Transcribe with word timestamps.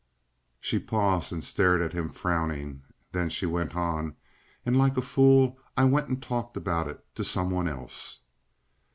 She 0.59 0.79
paused 0.79 1.31
and 1.31 1.43
stared 1.43 1.79
at 1.79 1.93
him, 1.93 2.09
frowning. 2.09 2.81
Then 3.11 3.29
she 3.29 3.45
went 3.45 3.75
on: 3.75 4.15
"And, 4.65 4.75
like 4.75 4.97
a 4.97 5.01
fool, 5.03 5.59
I 5.77 5.83
went 5.83 6.07
and 6.07 6.19
talked 6.19 6.57
about 6.57 6.87
it 6.87 7.05
to 7.13 7.23
some 7.23 7.51
one 7.51 7.67
else." 7.67 8.21